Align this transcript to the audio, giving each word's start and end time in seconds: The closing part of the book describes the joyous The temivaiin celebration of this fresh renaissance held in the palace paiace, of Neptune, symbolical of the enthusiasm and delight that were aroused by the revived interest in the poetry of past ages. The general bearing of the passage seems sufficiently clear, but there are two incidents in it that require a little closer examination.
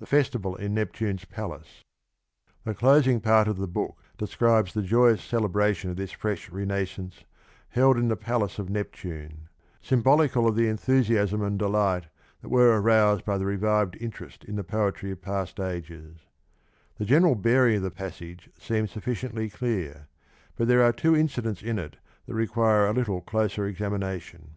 The 0.00 0.04
closing 2.76 3.20
part 3.22 3.48
of 3.48 3.56
the 3.56 3.66
book 3.66 3.98
describes 4.18 4.74
the 4.74 4.82
joyous 4.82 5.20
The 5.30 5.30
temivaiin 5.30 5.30
celebration 5.30 5.88
of 5.90 5.96
this 5.96 6.12
fresh 6.12 6.50
renaissance 6.50 7.24
held 7.70 7.96
in 7.96 8.08
the 8.08 8.16
palace 8.16 8.56
paiace, 8.56 8.58
of 8.58 8.68
Neptune, 8.68 9.48
symbolical 9.80 10.46
of 10.46 10.56
the 10.56 10.68
enthusiasm 10.68 11.40
and 11.40 11.58
delight 11.58 12.04
that 12.42 12.50
were 12.50 12.78
aroused 12.78 13.24
by 13.24 13.38
the 13.38 13.46
revived 13.46 13.96
interest 13.98 14.44
in 14.44 14.56
the 14.56 14.62
poetry 14.62 15.10
of 15.12 15.22
past 15.22 15.58
ages. 15.58 16.18
The 16.98 17.06
general 17.06 17.34
bearing 17.34 17.76
of 17.78 17.82
the 17.84 17.90
passage 17.90 18.50
seems 18.58 18.90
sufficiently 18.90 19.48
clear, 19.48 20.06
but 20.54 20.68
there 20.68 20.82
are 20.82 20.92
two 20.92 21.16
incidents 21.16 21.62
in 21.62 21.78
it 21.78 21.96
that 22.26 22.34
require 22.34 22.86
a 22.86 22.92
little 22.92 23.22
closer 23.22 23.64
examination. 23.66 24.50